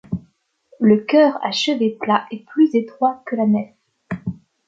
[0.79, 3.71] Le chœur à chevet plat est plus étroit que la nef.